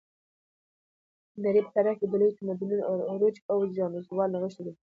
[1.33, 3.57] د نړۍ په تاریخ کې د لویو تمدنونو عروج او
[4.07, 4.73] زوال نغښتی دی.